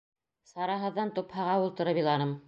[0.51, 2.33] Сараһыҙҙан, тупһаға ултырып иланым...